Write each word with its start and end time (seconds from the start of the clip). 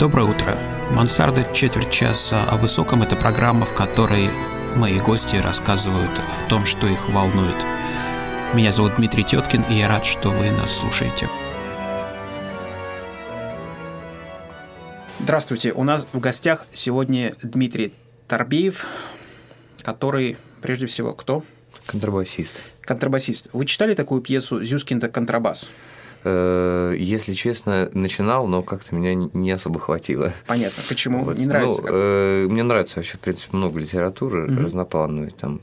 Доброе 0.00 0.30
утро. 0.30 0.58
Мансарда 0.92 1.46
четверть 1.52 1.90
часа 1.90 2.44
о 2.44 2.56
высоком– 2.56 3.02
это 3.04 3.16
программа, 3.16 3.66
в 3.66 3.74
которой 3.74 4.30
мои 4.74 4.98
гости 4.98 5.36
рассказывают 5.36 6.10
о 6.18 6.48
том, 6.48 6.64
что 6.64 6.86
их 6.86 7.10
волнует. 7.10 7.54
Меня 8.54 8.72
зовут 8.72 8.96
Дмитрий 8.96 9.24
Теткин, 9.24 9.62
и 9.68 9.74
я 9.74 9.88
рад, 9.88 10.06
что 10.06 10.30
вы 10.30 10.52
нас 10.52 10.72
слушаете. 10.72 11.28
Здравствуйте. 15.18 15.74
У 15.74 15.84
нас 15.84 16.06
в 16.14 16.18
гостях 16.18 16.64
сегодня 16.72 17.34
Дмитрий 17.42 17.92
Торбеев, 18.26 18.86
который, 19.82 20.38
прежде 20.62 20.86
всего, 20.86 21.12
кто? 21.12 21.44
Контрабасист. 21.84 22.62
Контрабасист. 22.80 23.48
Вы 23.52 23.66
читали 23.66 23.94
такую 23.94 24.22
пьесу 24.22 24.64
«Зюскин-то 24.64 25.10
контрабас»? 25.10 25.68
Э, 26.24 26.94
если 26.96 27.32
честно, 27.32 27.90
начинал, 27.92 28.46
но 28.46 28.62
как-то 28.62 28.94
меня 28.94 29.14
не 29.14 29.50
особо 29.50 29.80
хватило. 29.80 30.32
Понятно. 30.46 30.82
Почему? 30.88 31.24
Вот. 31.24 31.38
Не 31.38 31.46
нравится? 31.46 31.82
Ну, 31.82 31.88
э, 31.90 32.46
мне 32.48 32.62
нравится 32.62 32.96
вообще, 32.96 33.16
в 33.16 33.20
принципе, 33.20 33.56
много 33.56 33.78
литературы 33.78 34.44
угу. 34.44 34.62
разноплановой, 34.62 35.30
там, 35.30 35.60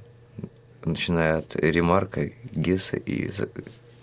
начиная 0.84 1.40
от 1.40 1.56
Ремарка, 1.56 2.32
Гесса 2.52 2.98
и 2.98 3.30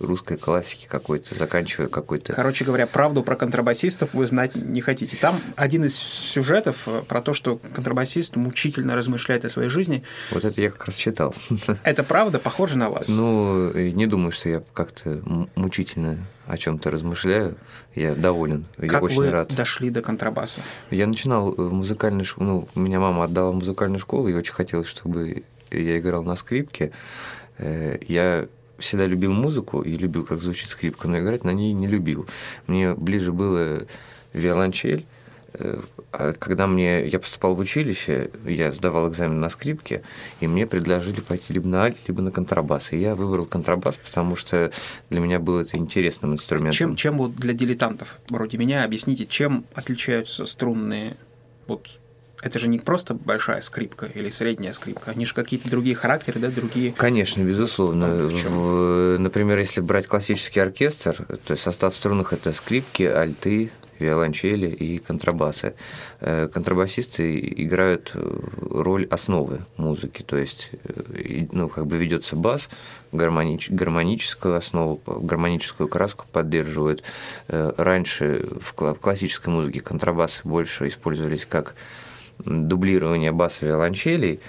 русской 0.04 0.36
классики 0.36 0.86
какой-то, 0.88 1.34
заканчивая 1.34 1.88
какой-то... 1.88 2.32
Короче 2.32 2.64
говоря, 2.64 2.86
правду 2.86 3.22
про 3.22 3.36
контрабасистов 3.36 4.10
вы 4.12 4.26
знать 4.26 4.54
не 4.54 4.80
хотите. 4.80 5.16
Там 5.16 5.40
один 5.56 5.84
из 5.84 5.96
сюжетов 5.96 6.86
э, 6.86 7.02
про 7.06 7.20
то, 7.20 7.32
что 7.32 7.60
контрабасист 7.74 8.36
мучительно 8.36 8.96
размышляет 8.96 9.44
о 9.44 9.48
своей 9.48 9.68
жизни. 9.68 10.02
Вот 10.30 10.44
это 10.44 10.60
я 10.60 10.70
как 10.70 10.86
раз 10.86 10.96
читал. 10.96 11.34
Это 11.84 12.02
правда? 12.02 12.38
Похоже 12.38 12.78
на 12.78 12.90
вас? 12.90 13.08
Ну, 13.08 13.72
не 13.72 14.06
думаю, 14.06 14.32
что 14.32 14.48
я 14.48 14.62
как-то 14.72 15.22
мучительно 15.54 16.18
о 16.46 16.58
чем-то 16.58 16.90
размышляю. 16.90 17.56
Я 17.94 18.14
доволен. 18.14 18.66
Как 18.76 18.92
я 18.92 19.00
очень 19.00 19.16
вы 19.16 19.30
рад. 19.30 19.54
дошли 19.54 19.90
до 19.90 20.02
контрабаса? 20.02 20.60
Я 20.90 21.06
начинал 21.06 21.52
в 21.52 21.72
музыкальной 21.72 22.24
школе. 22.24 22.46
Ну, 22.46 22.68
меня 22.74 23.00
мама 23.00 23.24
отдала 23.24 23.50
в 23.50 23.54
музыкальную 23.54 24.00
школу, 24.00 24.28
и 24.28 24.34
очень 24.34 24.52
хотелось, 24.52 24.88
чтобы 24.88 25.44
я 25.70 25.98
играл 25.98 26.22
на 26.22 26.36
скрипке. 26.36 26.92
Э, 27.58 27.98
я 28.06 28.48
всегда 28.78 29.06
любил 29.06 29.32
музыку 29.32 29.80
и 29.80 29.96
любил, 29.96 30.24
как 30.24 30.42
звучит 30.42 30.68
скрипка, 30.68 31.08
но 31.08 31.18
играть 31.18 31.44
на 31.44 31.50
ней 31.50 31.72
не 31.72 31.86
любил. 31.86 32.26
Мне 32.66 32.94
ближе 32.94 33.32
было 33.32 33.86
виолончель. 34.32 35.06
Э, 35.54 35.80
а 36.12 36.32
когда 36.32 36.66
мне, 36.66 37.06
я 37.06 37.18
поступал 37.18 37.54
в 37.54 37.60
училище, 37.60 38.30
я 38.44 38.72
сдавал 38.72 39.08
экзамен 39.08 39.40
на 39.40 39.48
скрипке, 39.48 40.02
и 40.40 40.46
мне 40.46 40.66
предложили 40.66 41.20
пойти 41.20 41.52
либо 41.52 41.68
на 41.68 41.84
альт, 41.84 41.96
либо 42.08 42.22
на 42.22 42.30
контрабас. 42.30 42.92
И 42.92 42.98
я 42.98 43.14
выбрал 43.14 43.46
контрабас, 43.46 43.96
потому 43.96 44.36
что 44.36 44.72
для 45.10 45.20
меня 45.20 45.38
был 45.38 45.58
это 45.58 45.76
интересным 45.76 46.34
инструментом. 46.34 46.76
Чем, 46.76 46.96
чем 46.96 47.18
вот 47.18 47.36
для 47.36 47.52
дилетантов 47.52 48.18
вроде 48.28 48.58
меня 48.58 48.84
объясните, 48.84 49.26
чем 49.26 49.64
отличаются 49.74 50.44
струнные 50.44 51.16
вот 51.66 51.88
это 52.42 52.58
же 52.58 52.68
не 52.68 52.78
просто 52.78 53.14
большая 53.14 53.60
скрипка 53.60 54.06
или 54.06 54.30
средняя 54.30 54.72
скрипка, 54.72 55.12
они 55.12 55.26
же 55.26 55.34
какие-то 55.34 55.68
другие 55.68 55.96
характеры, 55.96 56.40
да, 56.40 56.48
другие. 56.48 56.92
Конечно, 56.92 57.42
безусловно. 57.42 58.06
А 58.06 58.28
в 58.28 58.44
в, 58.44 59.18
например, 59.18 59.58
если 59.58 59.80
брать 59.80 60.06
классический 60.06 60.60
оркестр, 60.60 61.26
то 61.46 61.56
состав 61.56 61.96
струнных 61.96 62.32
это 62.32 62.52
скрипки, 62.52 63.02
альты, 63.02 63.70
виолончели 63.98 64.68
и 64.68 64.98
контрабасы. 64.98 65.74
Э, 66.20 66.48
контрабасисты 66.48 67.38
играют 67.38 68.12
э, 68.14 68.40
роль 68.70 69.06
основы 69.06 69.60
музыки, 69.76 70.22
то 70.22 70.36
есть 70.36 70.70
э, 70.84 71.46
ну, 71.52 71.68
как 71.68 71.86
бы 71.86 71.96
ведется 71.96 72.36
бас, 72.36 72.68
гармонич, 73.12 73.70
гармоническую 73.70 74.56
основу, 74.56 75.00
гармоническую 75.06 75.88
краску 75.88 76.26
поддерживают. 76.30 77.02
Раньше 77.48 78.48
в 78.60 78.72
классической 78.72 79.50
музыке 79.50 79.80
контрабасы 79.80 80.40
больше 80.44 80.88
использовались 80.88 81.46
как 81.46 81.74
дублирование 82.38 83.32
баса 83.32 83.66
виолончелей, 83.66 84.40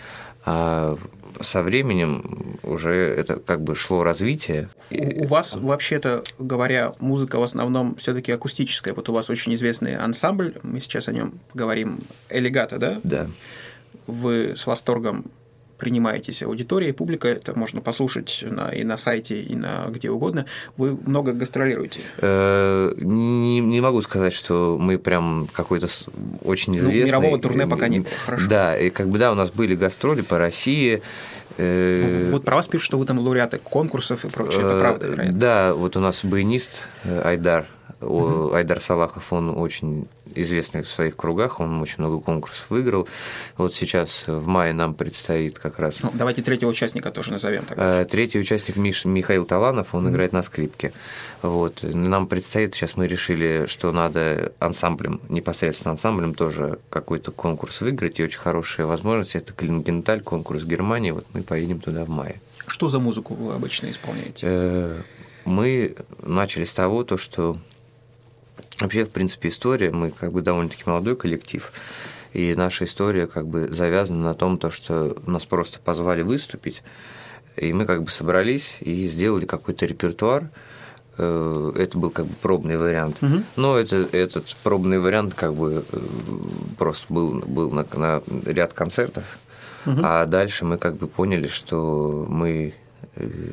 а 0.45 0.97
со 1.41 1.61
временем 1.61 2.57
уже 2.63 2.93
это 2.93 3.37
как 3.37 3.61
бы 3.61 3.75
шло 3.75 4.03
развитие. 4.03 4.69
У, 4.91 5.23
у 5.23 5.27
вас 5.27 5.55
вообще-то 5.55 6.23
говоря, 6.39 6.93
музыка 6.99 7.39
в 7.39 7.43
основном 7.43 7.95
все-таки 7.95 8.31
акустическая. 8.31 8.93
Вот 8.93 9.09
у 9.09 9.13
вас 9.13 9.29
очень 9.29 9.53
известный 9.55 9.95
ансамбль, 9.95 10.55
мы 10.63 10.79
сейчас 10.79 11.07
о 11.07 11.11
нем 11.11 11.33
поговорим, 11.51 11.99
Элегата, 12.29 12.77
да? 12.77 13.01
Да. 13.03 13.27
Вы 14.07 14.53
с 14.55 14.65
восторгом 14.65 15.25
принимаетесь 15.77 16.43
аудиторией, 16.43 16.93
публика, 16.93 17.27
это 17.27 17.57
можно 17.57 17.81
послушать 17.81 18.43
на, 18.47 18.69
и 18.69 18.83
на 18.83 18.97
сайте, 18.97 19.41
и 19.41 19.55
на 19.55 19.87
где 19.89 20.09
угодно. 20.09 20.45
Вы 20.77 20.97
много 21.05 21.33
гастролируете? 21.33 21.99
Э, 22.17 22.93
не, 22.97 23.59
не 23.59 23.81
могу 23.81 24.01
сказать, 24.01 24.33
что 24.33 24.77
мы 24.79 24.97
прям 24.97 25.47
какой-то 25.51 25.87
очень 26.43 26.73
ну, 26.73 26.79
известный. 26.79 27.01
Ну, 27.01 27.07
мирового 27.07 27.39
турне 27.39 27.67
пока 27.67 27.87
не 27.87 27.99
было, 27.99 28.09
хорошо. 28.25 28.49
Да, 28.49 28.77
и 28.77 28.89
как 28.89 29.09
бы 29.09 29.17
да, 29.17 29.31
у 29.31 29.35
нас 29.35 29.51
были 29.51 29.75
гастроли 29.75 30.21
по 30.21 30.37
России. 30.37 31.01
Э, 31.57 32.29
вот 32.31 32.43
про 32.43 32.55
вас 32.55 32.67
пишут, 32.67 32.85
что 32.85 32.97
вы 32.97 33.05
там 33.05 33.19
лауреаты 33.19 33.57
конкурсов 33.57 34.25
и 34.25 34.29
прочее, 34.29 34.61
это 34.65 34.79
правда, 34.79 35.07
вероятно? 35.07 35.39
Да, 35.39 35.73
вот 35.73 35.97
у 35.97 35.99
нас 35.99 36.23
баянист 36.23 36.83
Айдар 37.23 37.67
Угу. 38.05 38.53
Айдар 38.53 38.79
Салахов, 38.79 39.31
он 39.33 39.57
очень 39.57 40.07
известный 40.33 40.83
в 40.83 40.89
своих 40.89 41.15
кругах, 41.15 41.59
он 41.59 41.81
очень 41.81 41.95
много 41.99 42.19
конкурсов 42.19 42.65
выиграл. 42.69 43.07
Вот 43.57 43.73
сейчас 43.73 44.23
в 44.27 44.47
мае 44.47 44.73
нам 44.73 44.93
предстоит 44.93 45.59
как 45.59 45.79
раз... 45.79 46.01
Ну, 46.03 46.11
давайте 46.13 46.41
третьего 46.41 46.69
участника 46.69 47.11
тоже 47.11 47.31
назовем. 47.31 47.65
Тогда. 47.65 48.01
Э, 48.01 48.05
третий 48.05 48.39
участник 48.39 48.75
Миш, 48.77 49.05
Михаил 49.05 49.45
Таланов, 49.45 49.93
он 49.93 50.07
mm 50.07 50.11
играет 50.15 50.33
на 50.33 50.43
скрипке. 50.43 50.93
Вот. 51.41 51.83
Нам 51.83 52.27
предстоит, 52.27 52.75
сейчас 52.75 52.95
мы 52.95 53.07
решили, 53.07 53.65
что 53.67 53.91
надо 53.91 54.51
ансамблем, 54.59 55.19
непосредственно 55.29 55.91
ансамблем 55.91 56.33
тоже 56.33 56.79
какой-то 56.89 57.31
конкурс 57.31 57.81
выиграть, 57.81 58.19
и 58.19 58.23
очень 58.23 58.39
хорошая 58.39 58.85
возможность, 58.85 59.35
это 59.35 59.53
Клингенталь, 59.53 60.21
конкурс 60.21 60.63
Германии, 60.63 61.11
вот 61.11 61.25
мы 61.33 61.41
поедем 61.41 61.79
туда 61.79 62.05
в 62.05 62.09
мае. 62.09 62.39
Что 62.67 62.87
за 62.87 62.99
музыку 62.99 63.33
вы 63.35 63.53
обычно 63.53 63.89
исполняете? 63.89 64.41
Э, 64.43 65.01
мы 65.45 65.95
начали 66.23 66.65
с 66.65 66.73
того, 66.73 67.03
то, 67.03 67.17
что 67.17 67.57
Вообще, 68.79 69.05
в 69.05 69.09
принципе, 69.09 69.49
история, 69.49 69.91
мы 69.91 70.11
как 70.11 70.33
бы 70.33 70.41
довольно-таки 70.41 70.83
молодой 70.85 71.15
коллектив, 71.15 71.71
и 72.33 72.53
наша 72.55 72.83
история 72.83 73.27
как 73.27 73.47
бы 73.47 73.69
завязана 73.69 74.21
на 74.23 74.33
том, 74.33 74.57
то, 74.57 74.69
что 74.69 75.15
нас 75.25 75.45
просто 75.45 75.79
позвали 75.79 76.21
выступить, 76.21 76.83
и 77.55 77.71
мы 77.71 77.85
как 77.85 78.03
бы 78.03 78.11
собрались 78.11 78.77
и 78.81 79.07
сделали 79.07 79.45
какой-то 79.45 79.85
репертуар, 79.85 80.49
э, 81.17 81.71
это 81.77 81.97
был 81.97 82.09
как 82.09 82.25
бы 82.25 82.33
пробный 82.41 82.77
вариант. 82.77 83.17
Угу. 83.21 83.43
Но 83.55 83.77
это, 83.77 84.07
этот 84.11 84.53
пробный 84.63 84.99
вариант 84.99 85.33
как 85.33 85.53
бы 85.53 85.85
э, 85.89 85.97
просто 86.77 87.05
был, 87.13 87.39
был 87.39 87.71
на, 87.71 87.85
на 87.93 88.21
ряд 88.45 88.73
концертов. 88.73 89.23
Угу. 89.85 90.01
А 90.03 90.25
дальше 90.25 90.65
мы 90.65 90.77
как 90.77 90.97
бы 90.97 91.07
поняли, 91.07 91.47
что 91.47 92.25
мы 92.27 92.73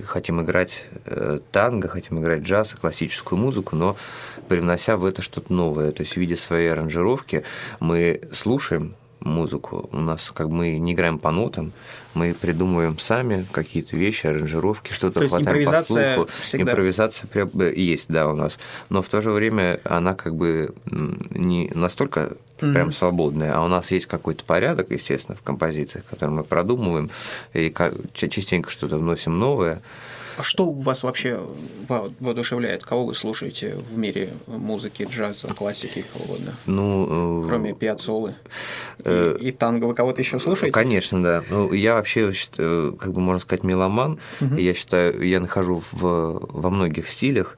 хотим 0.07 0.41
играть 0.43 0.85
э, 1.07 1.41
танго, 1.51 1.89
хотим 1.89 2.21
играть 2.21 2.43
джаз, 2.43 2.75
классическую 2.75 3.39
музыку, 3.39 3.77
но 3.77 3.97
привнося 4.49 4.97
в 4.97 5.05
это 5.05 5.23
что-то 5.23 5.53
новое. 5.53 5.93
То 5.93 6.03
есть 6.03 6.15
в 6.15 6.17
виде 6.17 6.37
своей 6.37 6.73
аранжировки 6.73 7.45
мы 7.81 8.21
слушаем 8.33 8.95
музыку. 9.25 9.89
У 9.93 9.99
нас 9.99 10.31
как 10.31 10.49
бы 10.49 10.57
мы 10.57 10.79
не 10.79 10.93
играем 10.93 11.19
по 11.19 11.31
нотам, 11.31 11.73
мы 12.15 12.35
придумываем 12.35 12.99
сами 12.99 13.47
какие-то 13.53 13.97
вещи, 13.97 14.27
аранжировки, 14.27 14.93
что-то 14.93 15.21
то 15.21 15.29
хватаем 15.29 15.65
по 15.65 15.83
слуху. 15.83 16.29
Всегда. 16.43 16.73
Импровизация 16.73 17.29
э, 17.35 17.73
есть, 17.75 18.09
да, 18.09 18.29
у 18.29 18.35
нас. 18.35 18.59
Но 18.89 19.03
в 19.03 19.09
то 19.09 19.21
же 19.23 19.31
время 19.31 19.81
она 19.85 20.15
как 20.15 20.35
бы 20.35 20.75
не 20.85 21.71
настолько 21.75 22.33
mm-hmm. 22.59 22.73
прям 22.73 22.93
свободная, 22.93 23.55
а 23.55 23.65
у 23.65 23.69
нас 23.69 23.91
есть 23.91 24.07
какой-то 24.07 24.45
порядок, 24.45 24.91
естественно, 24.91 25.37
в 25.37 25.43
композициях, 25.43 26.05
который 26.05 26.31
мы 26.31 26.45
продумываем, 26.45 27.11
и 27.55 27.73
частенько 28.15 28.71
что-то 28.71 28.97
вносим 28.97 29.39
новое. 29.39 29.81
А 30.37 30.43
что 30.43 30.67
у 30.67 30.81
вас 30.81 31.03
вообще 31.03 31.41
воодушевляет? 32.21 32.85
Кого 32.85 33.07
вы 33.07 33.15
слушаете 33.15 33.77
в 33.77 33.97
мире 33.97 34.31
музыки, 34.47 35.07
джаза, 35.11 35.49
классики, 35.49 36.05
кого 36.13 36.25
угодно? 36.25 36.55
Ну, 36.67 37.43
э, 37.43 37.47
Кроме 37.47 37.75
Пиацолы 37.75 38.35
э, 39.05 39.37
и, 39.41 39.49
и 39.49 39.53
танго, 39.53 39.87
вы 39.87 39.95
кого-то 39.95 40.21
еще 40.21 40.41
слушаете? 40.41 40.73
Конечно, 40.73 41.23
да. 41.23 41.45
Ну, 41.51 41.73
я 41.73 41.95
вообще, 41.95 42.33
как 42.57 43.13
бы 43.13 43.21
можно 43.21 43.41
сказать, 43.41 43.65
меломан. 43.65 44.19
Угу. 44.41 44.57
Я 44.57 44.75
считаю, 44.75 45.27
я 45.27 45.41
нахожу 45.41 45.83
в, 45.93 46.47
во 46.49 46.71
многих 46.71 47.09
стилях 47.09 47.57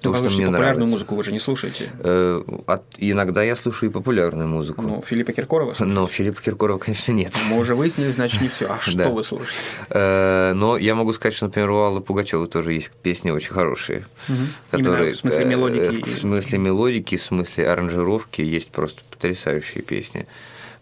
то, 0.00 0.14
что 0.14 0.24
мне 0.24 0.46
популярную 0.46 0.50
нравится. 0.50 0.86
музыку 0.86 1.14
вы 1.14 1.24
же 1.24 1.32
не 1.32 1.38
слушаете? 1.38 1.90
Э, 2.00 2.42
от, 2.66 2.82
иногда 2.98 3.42
я 3.42 3.56
слушаю 3.56 3.90
и 3.90 3.92
популярную 3.92 4.48
музыку. 4.48 4.82
Ну, 4.82 5.02
Филиппа 5.04 5.32
Киркорова 5.32 5.74
слушаете? 5.74 5.94
Но 6.00 6.06
Филиппа 6.06 6.42
Киркорова, 6.42 6.78
конечно, 6.78 7.12
нет. 7.12 7.32
Мы 7.50 7.58
уже 7.58 7.74
выяснили, 7.74 8.10
значит, 8.10 8.40
не 8.40 8.48
все. 8.48 8.66
А 8.66 8.78
что 8.80 8.98
да. 8.98 9.08
вы 9.08 9.24
слушаете? 9.24 9.58
Э, 9.90 10.52
но 10.54 10.76
я 10.76 10.94
могу 10.94 11.12
сказать, 11.12 11.34
что, 11.34 11.46
например, 11.46 11.70
у 11.70 11.78
Аллы 11.78 12.00
Пугачева 12.00 12.46
тоже 12.46 12.72
есть 12.72 12.90
песни 13.02 13.30
очень 13.30 13.52
хорошие. 13.52 14.06
Угу. 14.28 14.36
Которые, 14.70 14.98
Именно 14.98 15.12
в 15.12 15.16
смысле 15.16 15.42
э, 15.42 15.44
мелодики? 15.44 16.10
В 16.10 16.18
смысле 16.18 16.58
мелодики, 16.58 17.16
в 17.16 17.22
смысле 17.22 17.70
аранжировки 17.70 18.40
есть 18.42 18.70
просто 18.70 19.02
потрясающие 19.10 19.82
песни 19.82 20.26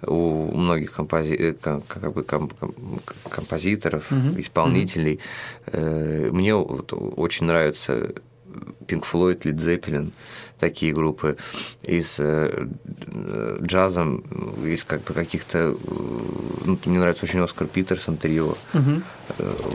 у 0.03 0.53
многих 0.55 0.93
компози... 0.93 1.57
как 1.61 2.13
бы 2.13 2.25
композиторов, 2.25 4.05
угу. 4.11 4.39
исполнителей. 4.41 5.21
Угу. 5.67 6.37
Мне 6.37 6.55
вот 6.55 6.93
очень 6.93 7.47
нравится 7.47 8.13
Pink 8.87 9.05
Floyd, 9.11 9.41
Led 9.43 9.59
Zeppelin, 9.59 10.13
такие 10.59 10.93
группы. 10.93 11.37
И 11.83 12.01
с 12.01 12.17
э, 12.19 12.67
джазом, 13.63 14.25
из 14.65 14.85
как 14.85 15.05
бы 15.05 15.15
каких-то... 15.15 15.77
Ну, 16.65 16.79
мне 16.85 16.99
нравится 16.99 17.25
очень 17.25 17.41
Оскар 17.41 17.67
Питерсон, 17.67 18.17
трио. 18.17 18.57
Угу. 18.75 19.03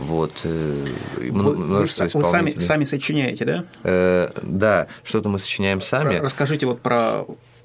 Вот. 0.06 0.32
Вы, 0.44 1.56
множество 1.56 2.08
вы, 2.12 2.24
вы 2.24 2.30
сами, 2.30 2.50
сами 2.58 2.84
сочиняете, 2.84 3.44
да? 3.44 3.64
Э, 3.84 4.30
да, 4.42 4.88
что-то 5.04 5.28
мы 5.28 5.38
сочиняем 5.38 5.80
сами. 5.80 6.16
Расскажите 6.16 6.66
вот 6.66 6.80
про 6.80 7.24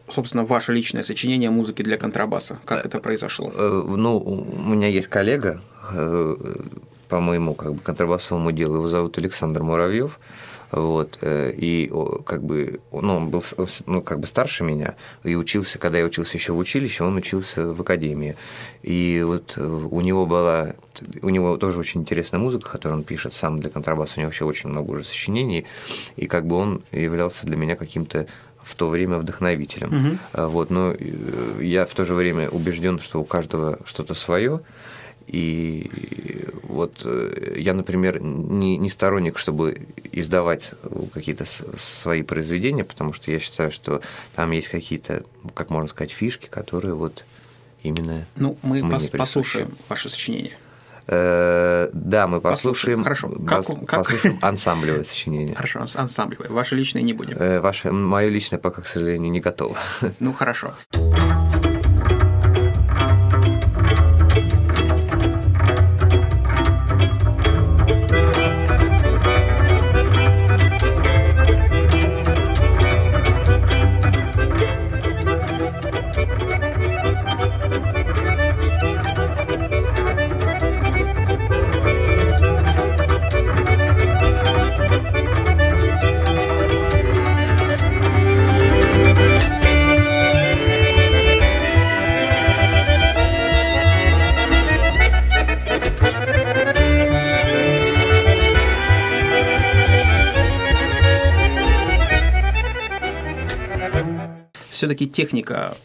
собственно, 0.10 0.46
ваше 0.46 0.74
личное 0.74 1.04
сочинение 1.04 1.50
музыки 1.50 1.82
для 1.82 1.98
контрабаса? 1.98 2.60
Как 2.66 2.86
это 2.86 3.00
произошло? 3.00 3.50
Ну, 3.50 4.18
у 4.18 4.70
меня 4.70 4.88
есть 4.88 5.08
коллега, 5.08 5.60
по 7.10 7.20
моему 7.20 7.54
как 7.54 7.74
бы 7.74 7.80
контрабасовому 7.80 8.52
делу, 8.52 8.76
его 8.76 8.90
зовут 8.90 9.18
Александр 9.18 9.64
Муравьев. 9.64 10.20
Вот, 10.72 11.20
э, 11.22 11.54
и 11.56 11.92
как 12.26 12.44
бы, 12.44 12.82
ну, 12.92 13.16
он 13.16 13.30
был 13.30 13.44
ну, 13.86 14.02
как 14.02 14.20
бы 14.20 14.28
старше 14.28 14.64
меня, 14.64 14.96
и 15.24 15.36
учился, 15.36 15.80
когда 15.80 16.00
я 16.00 16.06
учился 16.06 16.38
еще 16.38 16.52
в 16.52 16.58
училище, 16.58 17.04
он 17.04 17.16
учился 17.16 17.74
в 17.74 17.82
академии. 17.82 18.36
И 18.84 19.24
вот 19.26 19.54
э, 19.56 19.66
у 19.66 20.02
него 20.02 20.26
была, 20.26 20.76
у 21.22 21.30
него 21.30 21.56
тоже 21.58 21.80
очень 21.80 22.02
интересная 22.02 22.40
музыка, 22.40 22.70
которую 22.70 23.00
он 23.00 23.04
пишет 23.06 23.34
сам 23.34 23.60
для 23.60 23.70
контрабаса, 23.70 24.16
у 24.18 24.20
него 24.20 24.28
вообще 24.28 24.44
очень 24.44 24.70
много 24.70 24.92
уже 24.92 25.06
сочинений, 25.06 25.66
и 26.18 26.28
как 26.28 26.46
бы 26.46 26.58
он 26.58 26.84
являлся 26.92 27.46
для 27.46 27.56
меня 27.56 27.76
каким-то 27.76 28.28
в 28.62 28.76
то 28.76 28.90
время 28.90 29.18
вдохновителем. 29.18 30.20
Угу. 30.34 30.50
Вот, 30.50 30.70
но 30.70 30.94
я 31.62 31.86
в 31.86 31.94
то 31.94 32.04
же 32.04 32.14
время 32.14 32.50
убежден, 32.50 33.00
что 33.00 33.22
у 33.22 33.24
каждого 33.24 33.80
что-то 33.86 34.14
свое, 34.14 34.60
и 35.28 36.48
вот 36.64 37.02
э, 37.04 37.56
я, 37.58 37.74
например, 37.74 38.22
не, 38.22 38.78
не 38.78 38.90
сторонник, 38.90 39.38
чтобы 39.38 39.88
издавать 40.12 40.72
какие-то 41.14 41.46
свои 41.78 42.24
произведения, 42.24 42.84
потому 42.84 43.14
что 43.14 43.32
я 43.32 43.40
считаю, 43.40 43.72
что 43.72 44.02
там 44.36 44.52
есть 44.52 44.70
какие-то, 44.70 45.24
как 45.54 45.70
можно 45.70 45.88
сказать, 45.88 46.12
фишки, 46.12 46.48
которые 46.48 46.94
вот 46.94 47.26
именно. 47.84 48.26
Ну, 48.36 48.58
мы 48.64 48.80
пос- 48.80 49.16
послушаем 49.16 49.72
ваше 49.90 50.10
сочинение. 50.10 50.58
Э, 51.08 51.90
да, 51.94 52.28
мы 52.28 52.42
послушаем, 52.42 53.04
Хорошо. 53.04 53.30
Как, 53.48 53.66
как? 53.86 54.00
послушаем 54.00 54.40
ансамблевое 54.42 55.04
сочинение. 55.04 55.56
Хорошо, 55.56 55.86
ансамблевое. 55.96 56.50
Ваше 56.50 56.76
личное 56.76 57.02
не 57.02 57.14
будем. 57.14 57.38
Э, 57.38 57.60
ваше, 57.60 57.92
мое 57.92 58.30
личное 58.30 58.60
пока, 58.60 58.82
к 58.82 58.88
сожалению, 58.88 59.32
не 59.32 59.40
готово. 59.40 59.78
Ну, 60.20 60.34
хорошо. 60.34 60.74
Все-таки 104.78 105.08
техника 105.08 105.76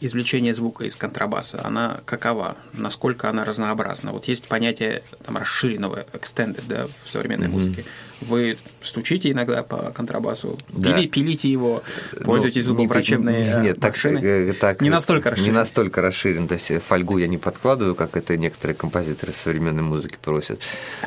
извлечения 0.00 0.54
звука 0.54 0.84
из 0.84 0.94
контрабаса, 0.94 1.60
она 1.64 2.00
какова? 2.04 2.56
Насколько 2.72 3.28
она 3.28 3.44
разнообразна? 3.44 4.12
Вот 4.12 4.26
есть 4.26 4.46
понятие 4.46 5.02
там, 5.24 5.36
расширенного, 5.36 6.06
extended, 6.12 6.62
да, 6.68 6.86
в 7.04 7.10
современной 7.10 7.48
mm-hmm. 7.48 7.50
музыке. 7.50 7.84
Вы 8.20 8.56
стучите 8.82 9.30
иногда 9.30 9.62
по 9.62 9.90
контрабасу, 9.92 10.58
да. 10.70 10.92
пили, 10.92 11.06
пилите 11.06 11.50
его, 11.50 11.82
пользуетесь 12.24 12.66
ну, 12.66 12.74
зубоврачебной 12.74 13.42
не, 13.42 13.62
нет, 13.62 13.82
машины? 13.82 14.52
Так, 14.52 14.58
так, 14.58 14.80
не 14.80 14.90
настолько 14.90 15.30
расширен. 15.30 15.52
Не 15.52 15.58
настолько 15.58 16.02
расширен. 16.02 16.48
То 16.48 16.54
есть 16.54 16.82
фольгу 16.82 17.18
я 17.18 17.26
не 17.26 17.38
подкладываю, 17.38 17.94
как 17.94 18.16
это 18.16 18.36
некоторые 18.36 18.74
композиторы 18.74 19.32
современной 19.32 19.82
музыки 19.82 20.18
просят. 20.20 20.60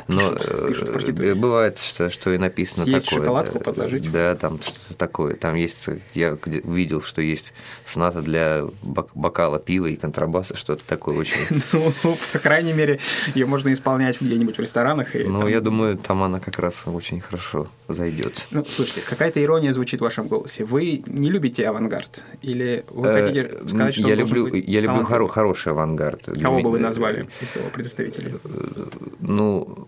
Но 0.08 0.20
пишут, 0.68 0.92
пишут 0.92 1.20
э, 1.20 1.34
бывает, 1.34 1.78
что, 1.78 2.10
что 2.10 2.32
и 2.32 2.38
написано 2.38 2.84
есть 2.84 3.06
такое. 3.06 3.20
шоколадку 3.20 3.58
да, 3.58 3.64
подложить? 3.64 4.10
Да, 4.10 4.34
там 4.36 4.60
что-то 4.62 4.94
такое. 4.96 5.34
Там 5.34 5.54
есть, 5.56 5.86
я 6.14 6.38
видел, 6.44 7.02
что 7.02 7.20
есть 7.20 7.52
соната 7.84 8.22
для 8.22 8.64
бокала 8.82 9.58
пива 9.58 9.86
и 9.86 9.96
контрабаса, 9.96 10.56
что-то 10.56 10.84
такое 10.84 11.16
очень. 11.16 11.32
Ну, 11.72 12.16
по 12.32 12.38
крайней 12.38 12.72
мере, 12.72 12.98
ее 13.34 13.46
можно 13.46 13.72
исполнять 13.72 14.20
где-нибудь 14.20 14.56
в 14.56 14.60
ресторанах. 14.60 15.08
Ну, 15.14 15.48
я 15.48 15.60
думаю, 15.60 15.96
там 15.96 16.22
она 16.22 16.38
как 16.38 16.58
раз 16.58 16.82
очень 16.86 17.01
хорошо 17.20 17.68
зайдет. 17.88 18.46
Ну, 18.50 18.64
слушайте, 18.64 19.02
какая-то 19.08 19.42
ирония 19.42 19.72
звучит 19.72 20.00
в 20.00 20.02
вашем 20.04 20.28
голосе. 20.28 20.64
Вы 20.64 21.02
не 21.06 21.30
любите 21.30 21.66
авангард? 21.68 22.22
Или 22.42 22.84
вы 22.90 23.08
э, 23.08 23.22
хотите 23.22 23.68
сказать, 23.68 23.94
что 23.94 24.08
я 24.08 24.14
люблю, 24.14 24.46
я 24.54 24.80
люблю 24.80 25.02
хоро- 25.02 25.28
хороший 25.28 25.72
авангард. 25.72 26.28
Кого 26.40 26.60
бы 26.60 26.70
вы 26.70 26.78
назвали 26.78 27.28
из 27.40 27.56
его 27.56 27.68
представителей? 27.70 28.34
Э, 28.44 28.86
ну, 29.20 29.86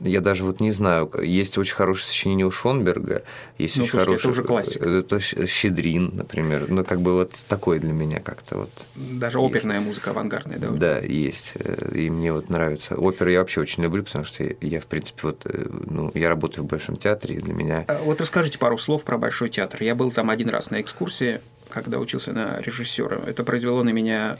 я 0.00 0.20
даже 0.20 0.44
вот 0.44 0.60
не 0.60 0.70
знаю, 0.70 1.10
есть 1.22 1.58
очень 1.58 1.74
хорошее 1.74 2.06
сочинение 2.06 2.46
у 2.46 2.50
Шонберга, 2.50 3.22
есть 3.58 3.76
ну, 3.76 3.82
очень 3.82 3.90
слушайте, 3.90 3.98
хорошее... 3.98 4.18
это 4.18 4.28
уже 4.28 4.42
классика. 4.44 4.88
Это 4.88 5.46
Щедрин, 5.46 6.10
например, 6.14 6.66
ну, 6.68 6.84
как 6.84 7.00
бы 7.00 7.14
вот 7.14 7.32
такое 7.48 7.78
для 7.78 7.92
меня 7.92 8.20
как-то 8.20 8.58
вот... 8.58 8.70
Даже 8.94 9.38
есть. 9.38 9.50
оперная 9.50 9.80
музыка 9.80 10.10
авангардная, 10.10 10.58
да? 10.58 10.68
Да, 10.68 10.98
есть, 11.00 11.54
и 11.94 12.10
мне 12.10 12.32
вот 12.32 12.48
нравится. 12.48 12.96
Оперу 12.96 13.30
я 13.30 13.40
вообще 13.40 13.60
очень 13.60 13.82
люблю, 13.82 14.02
потому 14.02 14.24
что 14.24 14.44
я, 14.60 14.80
в 14.80 14.86
принципе, 14.86 15.20
вот, 15.22 15.46
ну, 15.86 16.10
я 16.14 16.28
работаю 16.28 16.64
в 16.64 16.68
Большом 16.68 16.96
театре, 16.96 17.36
и 17.36 17.40
для 17.40 17.54
меня... 17.54 17.84
А 17.88 18.00
вот 18.02 18.20
расскажите 18.20 18.58
пару 18.58 18.78
слов 18.78 19.04
про 19.04 19.18
Большой 19.18 19.48
театр. 19.48 19.82
Я 19.82 19.94
был 19.94 20.10
там 20.10 20.30
один 20.30 20.48
раз 20.48 20.70
на 20.70 20.80
экскурсии, 20.80 21.40
когда 21.68 21.98
учился 21.98 22.32
на 22.32 22.60
режиссера. 22.60 23.20
Это 23.26 23.44
произвело 23.44 23.82
на 23.82 23.90
меня 23.90 24.38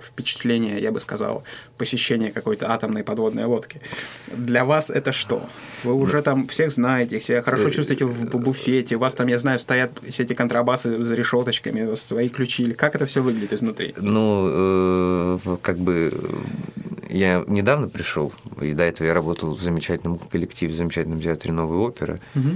впечатление, 0.00 0.80
я 0.80 0.90
бы 0.90 1.00
сказал, 1.00 1.44
посещения 1.78 2.30
какой-то 2.30 2.70
атомной 2.70 3.04
подводной 3.04 3.44
лодки. 3.44 3.80
Для 4.32 4.64
вас 4.64 4.90
это 4.90 5.12
что? 5.12 5.48
Вы 5.82 5.94
уже 5.94 6.22
там 6.22 6.46
всех 6.48 6.72
знаете, 6.72 7.20
себя 7.20 7.42
хорошо 7.42 7.70
чувствуете 7.70 8.04
в 8.04 8.38
буфете, 8.38 8.96
у 8.96 8.98
вас 8.98 9.14
там, 9.14 9.28
я 9.28 9.38
знаю, 9.38 9.58
стоят 9.58 9.92
все 10.08 10.22
эти 10.22 10.34
контрабасы 10.34 11.02
за 11.02 11.14
решеточками, 11.14 11.94
свои 11.96 12.28
ключи, 12.28 12.64
или 12.64 12.72
как 12.72 12.94
это 12.94 13.06
все 13.06 13.22
выглядит 13.22 13.52
изнутри? 13.52 13.94
Ну, 13.96 15.38
э, 15.46 15.56
как 15.62 15.78
бы 15.78 16.12
я 17.10 17.44
недавно 17.46 17.88
пришел, 17.88 18.32
и 18.60 18.72
до 18.72 18.82
этого 18.82 19.06
я 19.06 19.14
работал 19.14 19.54
в 19.54 19.62
замечательном 19.62 20.18
коллективе, 20.18 20.72
в 20.72 20.76
замечательном 20.76 21.20
театре 21.20 21.52
новой 21.52 21.78
оперы. 21.78 22.20
Угу. 22.34 22.48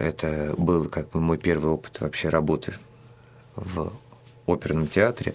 Это 0.00 0.54
был 0.58 0.86
как 0.86 1.10
бы 1.10 1.20
мой 1.20 1.38
первый 1.38 1.70
опыт 1.70 2.00
вообще 2.00 2.28
работы 2.28 2.74
в 3.54 3.92
оперном 4.46 4.88
театре. 4.88 5.34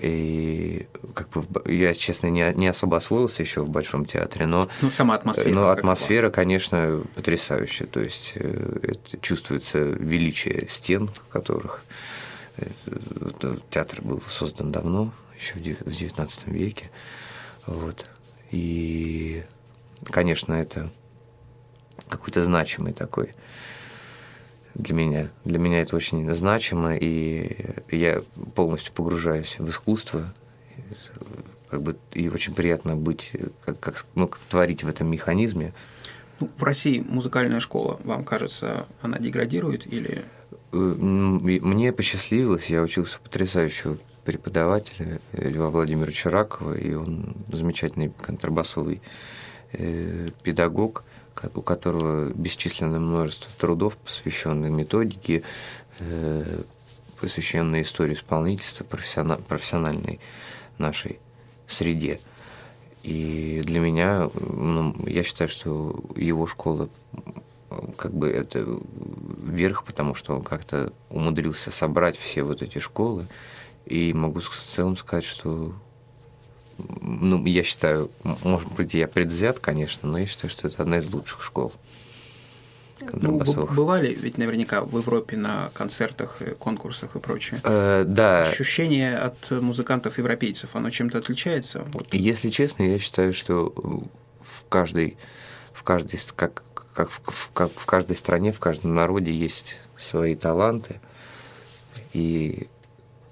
И 0.00 0.86
как 1.14 1.28
бы 1.28 1.62
я, 1.70 1.92
честно, 1.92 2.28
не, 2.28 2.50
не 2.54 2.66
особо 2.66 2.96
освоился 2.96 3.42
еще 3.42 3.62
в 3.62 3.68
Большом 3.68 4.06
театре, 4.06 4.46
но, 4.46 4.68
ну, 4.80 4.90
сама 4.90 5.14
атмосфера, 5.14 5.54
но 5.54 5.68
атмосфера, 5.68 6.30
конечно, 6.30 7.02
потрясающая. 7.14 7.86
То 7.86 8.00
есть 8.00 8.32
э, 8.36 8.78
это 8.82 9.18
чувствуется 9.20 9.78
величие 9.78 10.66
стен, 10.68 11.08
в 11.08 11.28
которых 11.28 11.84
э, 12.56 12.66
театр 13.68 14.00
был 14.00 14.22
создан 14.22 14.72
давно, 14.72 15.12
еще 15.38 15.54
в 15.54 15.88
XIX 15.88 16.30
веке. 16.46 16.90
Вот. 17.66 18.06
И, 18.50 19.44
конечно, 20.04 20.54
это 20.54 20.88
какой-то 22.08 22.42
значимый 22.44 22.94
такой 22.94 23.32
для 24.74 24.94
меня. 24.94 25.28
Для 25.44 25.58
меня 25.58 25.80
это 25.80 25.96
очень 25.96 26.32
значимо, 26.32 26.96
и 26.96 27.56
я 27.90 28.22
полностью 28.54 28.92
погружаюсь 28.92 29.56
в 29.58 29.68
искусство, 29.68 30.32
как 31.68 31.82
бы, 31.82 31.96
и 32.12 32.28
очень 32.28 32.54
приятно 32.54 32.96
быть, 32.96 33.32
как, 33.64 33.80
как, 33.80 34.06
ну, 34.14 34.28
как 34.28 34.40
творить 34.40 34.84
в 34.84 34.88
этом 34.88 35.10
механизме. 35.10 35.72
Ну, 36.40 36.50
в 36.56 36.62
России 36.62 37.04
музыкальная 37.06 37.60
школа, 37.60 38.00
вам 38.04 38.24
кажется, 38.24 38.86
она 39.00 39.18
деградирует 39.18 39.86
или... 39.86 40.22
Э, 40.72 40.76
мне 40.76 41.92
посчастливилось, 41.92 42.66
я 42.66 42.82
учился 42.82 43.18
у 43.18 43.24
потрясающего 43.24 43.96
преподавателя 44.24 45.20
Льва 45.32 45.70
Владимировича 45.70 46.30
Ракова, 46.30 46.74
и 46.74 46.94
он 46.94 47.34
замечательный 47.50 48.12
контрабасовый 48.20 49.00
э, 49.72 50.28
педагог 50.42 51.04
у 51.54 51.62
которого 51.62 52.30
бесчисленное 52.32 52.98
множество 52.98 53.50
трудов, 53.58 53.96
посвященных 53.96 54.70
методике, 54.70 55.42
э, 55.98 56.62
посвященной 57.20 57.82
истории 57.82 58.14
исполнительства, 58.14 58.84
профессиональной 58.84 60.20
нашей 60.78 61.18
среде. 61.66 62.20
И 63.02 63.62
для 63.64 63.80
меня, 63.80 64.30
ну, 64.34 64.94
я 65.06 65.22
считаю, 65.22 65.48
что 65.48 66.00
его 66.16 66.46
школа 66.46 66.88
как 67.96 68.12
бы 68.12 68.28
это 68.28 68.66
верх, 69.44 69.84
потому 69.84 70.14
что 70.14 70.36
он 70.36 70.42
как-то 70.42 70.92
умудрился 71.10 71.70
собрать 71.70 72.18
все 72.18 72.42
вот 72.42 72.62
эти 72.62 72.78
школы. 72.78 73.26
И 73.86 74.12
могу 74.12 74.40
в 74.40 74.50
целом 74.50 74.96
сказать, 74.96 75.24
что 75.24 75.72
ну, 77.00 77.44
я 77.46 77.62
считаю, 77.62 78.10
может 78.42 78.70
быть, 78.72 78.94
я 78.94 79.08
предвзят, 79.08 79.58
конечно, 79.58 80.08
но 80.08 80.18
я 80.18 80.26
считаю, 80.26 80.50
что 80.50 80.68
это 80.68 80.82
одна 80.82 80.98
из 80.98 81.12
лучших 81.12 81.42
школ. 81.42 81.72
Ну, 83.12 83.38
бывали 83.38 84.14
ведь 84.14 84.38
наверняка 84.38 84.82
в 84.82 84.96
Европе 84.96 85.36
на 85.36 85.70
концертах, 85.74 86.38
конкурсах 86.58 87.16
и 87.16 87.20
прочее. 87.20 87.60
Э, 87.64 88.04
да. 88.06 88.42
Ощущение 88.42 89.18
от 89.18 89.50
музыкантов-европейцев, 89.50 90.70
оно 90.74 90.90
чем-то 90.90 91.18
отличается? 91.18 91.84
Вот. 91.92 92.14
Если 92.14 92.50
честно, 92.50 92.84
я 92.84 92.98
считаю, 92.98 93.34
что 93.34 93.72
в 94.40 94.64
каждой, 94.68 95.16
в 95.72 95.82
каждой 95.82 96.20
как, 96.36 96.62
как, 96.94 97.10
в, 97.10 97.50
как 97.52 97.72
в 97.74 97.86
каждой 97.86 98.16
стране, 98.16 98.52
в 98.52 98.60
каждом 98.60 98.94
народе 98.94 99.32
есть 99.32 99.78
свои 99.96 100.36
таланты, 100.36 101.00
и 102.12 102.68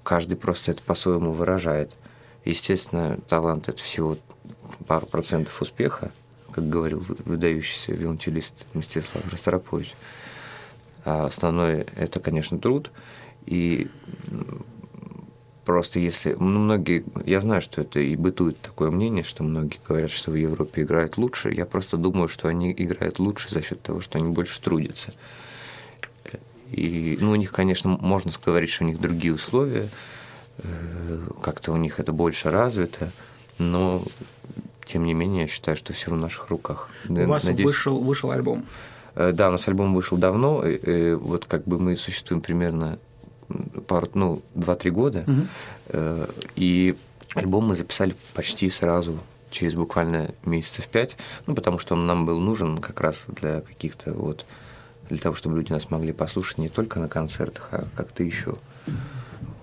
каждый 0.03 0.35
просто 0.35 0.71
это 0.71 0.81
по-своему 0.83 1.31
выражает. 1.31 1.91
Естественно, 2.43 3.19
талант– 3.27 3.69
это 3.69 3.83
всего 3.83 4.17
пару 4.87 5.05
процентов 5.05 5.61
успеха, 5.61 6.11
как 6.51 6.67
говорил 6.67 7.03
выдающийся 7.25 7.93
виолончелист 7.93 8.65
Мстислав 8.73 9.29
Ростропович. 9.31 9.93
А 11.05 11.25
основное– 11.25 11.85
это, 11.95 12.19
конечно, 12.19 12.57
труд. 12.57 12.91
И 13.45 13.89
просто 15.65 15.99
если... 15.99 16.33
Ну, 16.33 16.59
многие... 16.59 17.03
Я 17.25 17.41
знаю, 17.41 17.61
что 17.61 17.81
это 17.81 17.99
и 17.99 18.15
бытует 18.15 18.59
такое 18.59 18.89
мнение, 18.89 19.23
что 19.23 19.43
многие 19.43 19.79
говорят, 19.87 20.09
что 20.09 20.31
в 20.31 20.35
Европе 20.35 20.81
играют 20.81 21.17
лучше. 21.17 21.51
Я 21.51 21.67
просто 21.67 21.97
думаю, 21.97 22.27
что 22.27 22.47
они 22.47 22.73
играют 22.75 23.19
лучше 23.19 23.49
за 23.49 23.61
счет 23.61 23.81
того, 23.83 24.01
что 24.01 24.17
они 24.17 24.31
больше 24.31 24.59
трудятся. 24.61 25.13
И, 26.71 27.17
ну, 27.19 27.31
у 27.31 27.35
них, 27.35 27.51
конечно, 27.51 27.89
можно 27.89 28.31
говорить, 28.43 28.69
что 28.69 28.83
у 28.83 28.87
них 28.87 28.99
другие 28.99 29.35
условия– 29.35 29.89
как-то 31.41 31.71
у 31.71 31.77
них 31.77 31.99
это 31.99 32.11
больше 32.13 32.51
развито, 32.51 33.11
но 33.57 34.03
тем 34.85 35.05
не 35.05 35.13
менее 35.13 35.43
я 35.43 35.47
считаю, 35.47 35.77
что 35.77 35.93
все 35.93 36.11
в 36.11 36.17
наших 36.17 36.49
руках. 36.49 36.89
У 37.07 37.13
вас 37.25 37.45
Надеюсь... 37.45 37.67
вышел, 37.67 38.03
вышел 38.03 38.31
альбом? 38.31 38.65
Э, 39.15 39.31
да, 39.31 39.49
у 39.49 39.51
нас 39.51 39.67
альбом 39.67 39.93
вышел 39.93 40.17
давно, 40.17 40.63
вот 41.19 41.45
как 41.45 41.63
бы 41.65 41.79
мы 41.79 41.95
существуем 41.95 42.41
примерно 42.41 42.99
пару, 43.87 44.09
ну, 44.13 44.41
2-3 44.55 44.89
года, 44.91 45.25
угу. 45.27 46.27
и 46.55 46.95
альбом 47.33 47.67
мы 47.67 47.75
записали 47.75 48.15
почти 48.33 48.69
сразу, 48.69 49.19
через 49.51 49.75
буквально 49.75 50.33
месяцев 50.45 50.87
пять, 50.87 51.17
ну, 51.45 51.53
потому 51.53 51.77
что 51.77 51.95
он 51.95 52.07
нам 52.07 52.25
был 52.25 52.39
нужен 52.39 52.79
как 52.79 53.01
раз 53.01 53.23
для 53.27 53.61
каких-то 53.61 54.13
вот, 54.13 54.45
для 55.09 55.19
того, 55.19 55.35
чтобы 55.35 55.57
люди 55.57 55.71
нас 55.71 55.89
могли 55.89 56.13
послушать 56.13 56.57
не 56.57 56.69
только 56.69 56.99
на 56.99 57.07
концертах, 57.07 57.67
а 57.71 57.85
как-то 57.95 58.23
еще. 58.23 58.55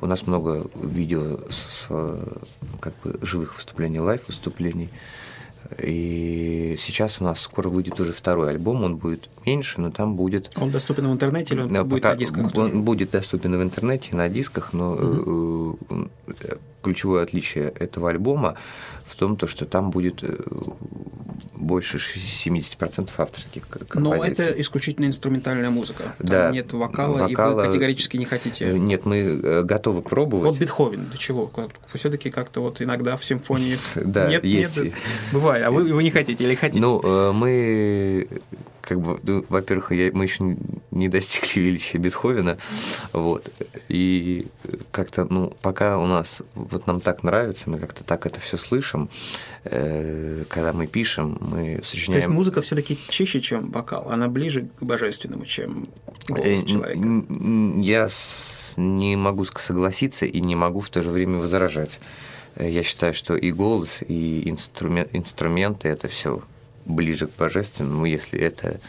У 0.01 0.07
нас 0.07 0.27
много 0.27 0.67
видео 0.75 1.39
с, 1.51 1.89
как 2.81 2.95
бы 3.03 3.19
живых 3.23 3.57
выступлений, 3.57 4.01
лайв-выступлений. 4.01 4.91
И 5.83 6.77
сейчас 6.79 7.21
у 7.21 7.25
нас 7.25 7.41
скоро 7.41 7.69
выйдет 7.69 8.01
уже 8.01 8.13
второй 8.13 8.51
альбом, 8.51 8.85
он 8.85 8.97
будет 8.97 9.29
меньше, 9.45 9.81
но 9.81 9.91
там 9.91 10.17
будет... 10.17 10.51
Он 10.57 10.71
доступен 10.71 11.09
в 11.09 11.13
интернете 11.13 11.55
или 11.55 11.63
он 11.63 11.73
да, 11.73 11.85
будет 11.85 12.05
на 12.05 12.17
дисках? 12.17 12.57
Он 12.57 12.83
будет 12.83 13.11
доступен 13.11 13.59
в 13.59 13.63
интернете, 13.63 14.17
на 14.17 14.29
дисках, 14.29 14.73
но 14.73 14.93
угу. 14.93 15.79
ключевое 16.83 17.25
отличие 17.25 17.69
этого 17.69 18.09
альбома 18.09 18.57
том, 19.19 19.37
то, 19.37 19.47
что 19.47 19.65
там 19.65 19.91
будет 19.91 20.23
э, 20.23 20.37
больше 21.55 21.99
70% 21.99 23.11
авторских 23.17 23.69
композиций. 23.69 24.01
Но 24.01 24.25
это 24.25 24.61
исключительно 24.61 25.07
инструментальная 25.07 25.71
музыка. 25.71 26.15
Там 26.19 26.29
да. 26.29 26.51
нет 26.51 26.73
вокала, 26.73 27.29
вокала, 27.29 27.53
и 27.53 27.55
вы 27.55 27.65
категорически 27.67 28.17
не 28.17 28.25
хотите. 28.25 28.67
Э, 28.67 28.77
нет, 28.77 29.05
мы 29.07 29.17
э, 29.17 29.63
готовы 29.63 30.03
пробовать. 30.03 30.53
Вот 30.53 30.59
Бетховен, 30.59 31.07
для 31.07 31.19
чего? 31.19 31.51
Все-таки 31.93 32.31
как-то 32.31 32.61
вот 32.61 32.81
иногда 32.81 33.17
в 33.17 33.25
симфонии. 33.25 33.79
Да, 34.09 34.29
нет, 34.29 34.45
есть. 34.45 34.81
Нет, 34.81 34.95
бывает. 35.33 35.67
А 35.67 35.71
вы, 35.71 35.93
вы 35.93 36.03
не 36.03 36.11
хотите 36.11 36.43
или 36.45 36.55
хотите? 36.55 36.81
Ну, 36.81 37.33
мы 37.33 38.27
как 38.89 39.01
бы, 39.03 39.21
ну, 39.23 39.45
во-первых, 39.51 39.93
я, 39.93 40.11
мы 40.13 40.25
еще 40.25 40.57
не 40.91 41.09
достигли 41.09 41.61
величия 41.67 41.99
Бетховена, 41.99 42.57
вот, 43.13 43.51
и 43.89 44.47
как-то, 44.91 45.27
ну, 45.29 45.55
пока 45.61 45.99
у 45.99 46.07
нас, 46.07 46.43
вот 46.55 46.87
нам 46.87 47.01
так 47.01 47.23
нравится, 47.23 47.69
мы 47.69 47.79
как-то 47.79 48.03
так 48.03 48.25
это 48.25 48.41
все 48.41 48.57
слышим, 48.57 49.08
э, 49.65 50.45
когда 50.49 50.73
мы 50.73 50.87
пишем, 50.87 51.39
мы 51.41 51.81
сочиняем... 51.83 52.23
То 52.23 52.29
есть 52.29 52.37
музыка 52.37 52.63
все 52.63 52.77
таки 52.77 52.99
чище, 53.09 53.41
чем 53.41 53.71
вокал, 53.71 54.11
она 54.11 54.29
ближе 54.29 54.69
к 54.79 54.83
божественному, 54.83 55.47
чем 55.47 55.89
голос 56.29 56.45
э, 56.45 56.63
человека? 56.67 57.01
Я 57.81 58.09
не 58.77 59.17
могу 59.17 59.45
согласиться 59.45 60.27
и 60.27 60.41
не 60.41 60.55
могу 60.55 60.81
в 60.81 60.91
то 60.91 61.03
же 61.03 61.11
время 61.11 61.39
возражать. 61.39 62.01
Э, 62.57 62.69
я 62.69 62.83
считаю, 62.83 63.15
что 63.15 63.37
и 63.37 63.51
голос, 63.51 64.03
и 64.07 64.49
инструмент, 64.49 65.11
инструменты– 65.13 65.89
это 65.91 66.09
все 66.09 66.43
ближе 66.85 67.27
к 67.27 67.37
божественному, 67.37 68.07
если 68.07 68.41
это 68.41 68.81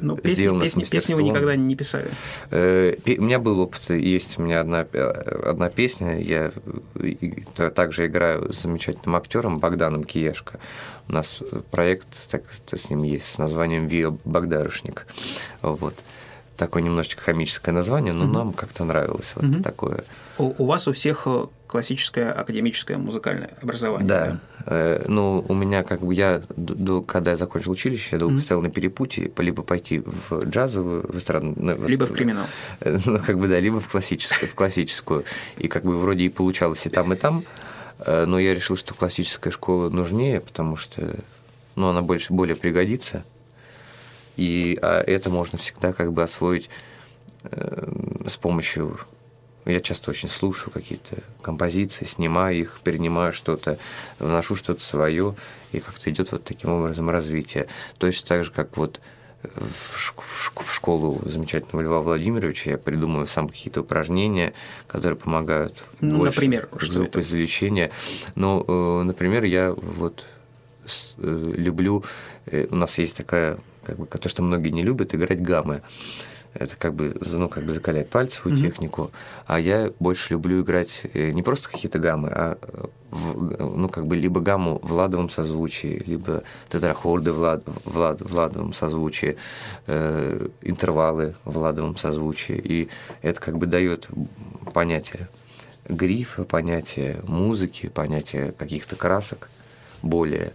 ну, 0.00 0.16
песни, 0.16 0.34
сделано 0.34 0.64
песни, 0.64 0.84
с 0.84 0.88
Песни 0.88 1.14
вы 1.14 1.22
никогда 1.22 1.56
не 1.56 1.76
писали? 1.76 2.08
Э, 2.50 2.94
у 3.06 3.22
меня 3.22 3.38
был 3.38 3.60
опыт, 3.60 3.90
есть 3.90 4.38
у 4.38 4.42
меня 4.42 4.60
одна, 4.60 4.80
одна 4.80 5.68
песня, 5.70 6.20
я 6.20 6.52
также 7.74 8.06
играю 8.06 8.52
с 8.52 8.62
замечательным 8.62 9.16
актером 9.16 9.58
Богданом 9.58 10.04
Киешко. 10.04 10.58
У 11.08 11.12
нас 11.12 11.42
проект 11.70 12.08
так, 12.30 12.42
с 12.70 12.90
ним 12.90 13.02
есть 13.02 13.26
с 13.26 13.38
названием 13.38 13.86
«Вио 13.86 14.16
Богдарышник». 14.24 15.06
Вот 15.62 15.94
такое 16.58 16.82
немножечко 16.82 17.24
комическое 17.24 17.74
название, 17.74 18.12
но 18.12 18.24
mm-hmm. 18.24 18.32
нам 18.32 18.52
как-то 18.52 18.84
нравилось 18.84 19.32
вот 19.36 19.44
mm-hmm. 19.44 19.62
такое. 19.62 20.04
У, 20.38 20.54
у 20.58 20.66
вас 20.66 20.88
у 20.88 20.92
всех 20.92 21.22
э, 21.26 21.46
классическое 21.66 22.32
академическое 22.32 22.98
музыкальное 22.98 23.50
образование. 23.62 24.08
Да. 24.08 24.26
да? 24.26 24.40
Э, 24.70 25.04
ну, 25.08 25.44
у 25.48 25.54
меня 25.54 25.82
как 25.82 26.00
бы 26.00 26.14
я, 26.14 26.42
до, 26.56 27.00
когда 27.00 27.30
я 27.30 27.36
закончил 27.38 27.72
училище, 27.72 28.10
я 28.12 28.18
долго 28.18 28.36
mm-hmm. 28.36 28.40
стоял 28.40 28.60
на 28.60 28.70
перепутье, 28.70 29.30
либо 29.38 29.62
пойти 29.62 30.00
в 30.00 30.44
джазовую, 30.44 31.10
в 31.10 31.16
эстрадную... 31.16 31.88
Либо 31.88 32.04
в 32.04 32.12
криминал. 32.12 32.44
Э, 32.80 32.98
ну, 33.06 33.18
как 33.18 33.38
бы, 33.38 33.48
да, 33.48 33.58
либо 33.58 33.80
в 33.80 33.88
классическую, 33.88 34.50
в 34.50 34.54
классическую. 34.54 35.24
И 35.56 35.68
как 35.68 35.84
бы 35.84 35.98
вроде 35.98 36.24
и 36.24 36.28
получалось 36.28 36.84
и 36.84 36.90
там, 36.90 37.14
и 37.14 37.16
там, 37.16 37.44
э, 38.00 38.26
но 38.26 38.38
я 38.38 38.54
решил, 38.54 38.76
что 38.76 38.92
классическая 38.92 39.50
школа 39.50 39.88
нужнее, 39.88 40.40
потому 40.40 40.76
что 40.76 41.16
ну, 41.74 41.88
она 41.88 42.02
больше, 42.02 42.34
более 42.34 42.56
пригодится 42.56 43.24
и 44.36 44.78
а 44.82 45.02
это 45.02 45.30
можно 45.30 45.58
всегда 45.58 45.92
как 45.92 46.12
бы 46.12 46.22
освоить 46.22 46.70
э, 47.42 47.90
с 48.26 48.36
помощью 48.36 48.98
я 49.72 49.80
часто 49.80 50.10
очень 50.10 50.28
слушаю 50.28 50.72
какие-то 50.72 51.22
композиции, 51.42 52.04
снимаю 52.04 52.58
их, 52.58 52.80
перенимаю 52.82 53.32
что-то, 53.32 53.78
вношу 54.18 54.56
что-то 54.56 54.82
свое, 54.82 55.34
и 55.72 55.80
как-то 55.80 56.10
идет 56.10 56.32
вот 56.32 56.44
таким 56.44 56.70
образом 56.70 57.10
развитие. 57.10 57.68
Точно 57.98 58.26
так 58.26 58.44
же, 58.44 58.50
как 58.50 58.76
вот 58.76 59.00
в 59.42 60.74
школу 60.74 61.20
замечательного 61.24 61.82
Льва 61.82 62.00
Владимировича 62.00 62.70
я 62.70 62.78
придумываю 62.78 63.26
сам 63.26 63.48
какие-то 63.48 63.82
упражнения, 63.82 64.52
которые 64.88 65.16
помогают 65.16 65.84
ну, 66.00 66.18
больше 66.18 66.40
например, 66.40 66.68
что 66.78 67.04
это? 67.04 67.20
извлечения. 67.20 67.90
Ну, 68.34 68.64
э, 68.66 69.02
например, 69.04 69.44
я 69.44 69.72
вот 69.72 70.24
э, 71.18 71.52
люблю, 71.56 72.04
у 72.70 72.76
нас 72.76 72.98
есть 72.98 73.16
такая 73.16 73.58
как 73.84 73.98
бы, 73.98 74.06
то, 74.06 74.28
что 74.28 74.42
многие 74.42 74.70
не 74.70 74.82
любят, 74.82 75.14
играть 75.14 75.40
гаммы. 75.40 75.82
Это 76.54 76.76
как 76.76 76.94
бы, 76.94 77.14
ну, 77.20 77.48
как 77.48 77.64
бы 77.64 77.72
закалять 77.72 78.08
пальцевую 78.08 78.56
mm-hmm. 78.56 78.60
технику. 78.60 79.10
А 79.46 79.60
я 79.60 79.92
больше 80.00 80.32
люблю 80.32 80.62
играть 80.62 81.02
э, 81.14 81.30
не 81.30 81.42
просто 81.42 81.68
какие-то 81.68 81.98
гаммы, 81.98 82.28
а 82.32 82.58
в, 83.10 83.76
ну, 83.76 83.88
как 83.88 84.06
бы 84.06 84.16
либо 84.16 84.40
гамму 84.40 84.80
в 84.82 84.92
ладовом 84.92 85.30
созвучии, 85.30 86.02
либо 86.06 86.42
тетрахорды 86.68 87.32
в, 87.32 87.38
лад, 87.38 87.62
в, 87.84 87.96
лад, 87.96 88.20
в 88.20 88.34
ладовом 88.34 88.72
созвучии, 88.72 89.36
э, 89.86 90.48
интервалы 90.62 91.34
в 91.44 91.56
ладовом 91.56 91.96
созвучии. 91.96 92.60
И 92.62 92.88
это 93.22 93.40
как 93.40 93.58
бы 93.58 93.66
дает 93.66 94.08
понятие 94.72 95.28
грифа, 95.88 96.44
понятие 96.44 97.20
музыки, 97.24 97.88
понятие 97.88 98.52
каких-то 98.52 98.96
красок 98.96 99.48
более 100.02 100.52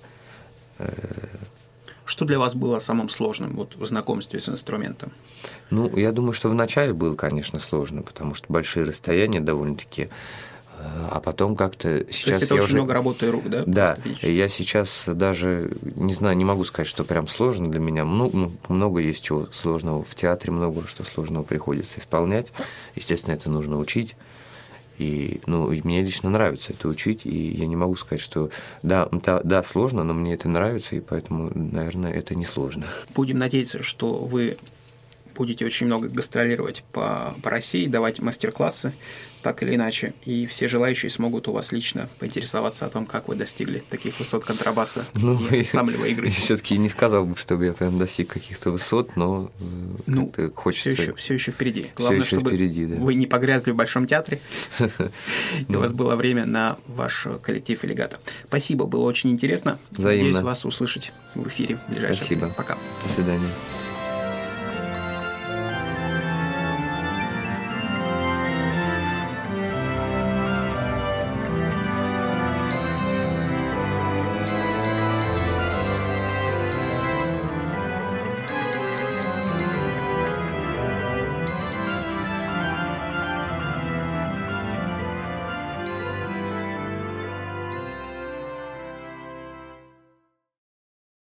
э, 0.77 0.91
что 2.05 2.25
для 2.25 2.39
вас 2.39 2.55
было 2.55 2.79
самым 2.79 3.09
сложным 3.09 3.55
вот, 3.55 3.75
в 3.75 3.85
знакомстве 3.85 4.39
с 4.39 4.49
инструментом? 4.49 5.11
Ну, 5.69 5.95
я 5.95 6.11
думаю, 6.11 6.33
что 6.33 6.49
вначале 6.49 6.93
было, 6.93 7.15
конечно, 7.15 7.59
сложно, 7.59 8.01
потому 8.01 8.35
что 8.35 8.45
большие 8.49 8.85
расстояния 8.85 9.39
довольно-таки 9.39 10.09
а 11.11 11.19
потом 11.19 11.55
как-то 11.55 12.05
сейчас... 12.09 12.25
То 12.25 12.31
есть 12.31 12.43
это 12.43 12.55
я 12.55 12.61
очень 12.61 12.65
уже... 12.65 12.75
много 12.77 12.93
работы 12.93 13.31
рук, 13.31 13.49
да? 13.49 13.63
Да, 13.65 13.97
я 14.21 14.47
сейчас 14.47 15.03
даже, 15.07 15.71
не 15.95 16.13
знаю, 16.13 16.35
не 16.35 16.45
могу 16.45 16.65
сказать, 16.65 16.87
что 16.87 17.03
прям 17.03 17.27
сложно 17.27 17.69
для 17.69 17.79
меня. 17.79 18.05
Много, 18.05 18.35
ну, 18.35 18.51
много 18.67 18.99
есть 18.99 19.23
чего 19.23 19.47
сложного. 19.51 20.03
В 20.03 20.15
театре 20.15 20.51
много 20.51 20.85
что 20.87 21.03
сложного 21.03 21.43
приходится 21.43 21.99
исполнять. 21.99 22.51
Естественно, 22.95 23.33
это 23.33 23.49
нужно 23.49 23.77
учить. 23.77 24.15
И, 24.97 25.41
ну, 25.45 25.71
и 25.71 25.81
мне 25.83 26.01
лично 26.03 26.29
нравится 26.29 26.73
это 26.73 26.87
учить, 26.87 27.25
и 27.25 27.51
я 27.51 27.65
не 27.65 27.75
могу 27.75 27.95
сказать, 27.95 28.21
что 28.21 28.49
да, 28.83 29.09
да, 29.11 29.41
да, 29.43 29.63
сложно, 29.63 30.03
но 30.03 30.13
мне 30.13 30.33
это 30.33 30.47
нравится, 30.47 30.95
и 30.95 30.99
поэтому, 30.99 31.51
наверное, 31.55 32.13
это 32.13 32.35
не 32.35 32.45
сложно. 32.45 32.85
Будем 33.15 33.39
надеяться, 33.39 33.81
что 33.81 34.13
вы 34.13 34.57
будете 35.35 35.65
очень 35.65 35.87
много 35.87 36.07
гастролировать 36.07 36.83
по, 36.91 37.35
по 37.41 37.49
России, 37.49 37.87
давать 37.87 38.19
мастер-классы, 38.19 38.93
так 39.43 39.61
или 39.61 39.75
иначе, 39.75 40.13
и 40.25 40.47
все 40.47 40.67
желающие 40.67 41.11
смогут 41.11 41.47
у 41.47 41.51
вас 41.51 41.71
лично 41.71 42.09
поинтересоваться 42.17 42.85
о 42.85 42.89
том, 42.89 43.05
как 43.05 43.27
вы 43.27 43.35
достигли 43.35 43.83
таких 43.89 44.17
высот 44.17 44.45
контрабаса 44.45 45.05
ну, 45.13 45.37
и 45.49 45.59
ансамблевой 45.59 46.11
игры. 46.11 46.29
Все-таки 46.31 46.77
не 46.77 46.89
сказал 46.89 47.25
бы, 47.25 47.35
чтобы 47.37 47.65
я 47.65 47.73
прям 47.73 47.99
достиг 47.99 48.29
каких-то 48.29 48.71
высот, 48.71 49.15
но 49.15 49.51
э, 49.59 49.63
ну, 50.07 50.33
хочется. 50.55 50.93
Все 50.93 51.03
еще, 51.03 51.13
все 51.15 51.33
еще 51.35 51.51
впереди. 51.51 51.87
Главное, 51.95 52.21
еще 52.21 52.37
чтобы 52.37 52.51
впереди, 52.51 52.85
да. 52.85 52.95
вы 52.95 53.13
не 53.13 53.27
погрязли 53.27 53.71
в 53.71 53.75
большом 53.75 54.07
театре, 54.07 54.39
и 55.67 55.75
у 55.75 55.79
вас 55.79 55.91
было 55.91 56.15
время 56.15 56.45
на 56.45 56.77
ваш 56.87 57.27
коллектив 57.41 57.83
элегата. 57.83 58.19
Спасибо, 58.47 58.85
было 58.85 59.03
очень 59.03 59.29
интересно. 59.29 59.77
Надеюсь 59.91 60.37
вас 60.37 60.65
услышать 60.65 61.11
в 61.35 61.47
эфире 61.49 61.77
в 61.87 61.91
ближайшее 61.91 62.15
Спасибо. 62.15 62.49
Пока. 62.49 62.77
До 63.03 63.13
свидания. 63.13 63.49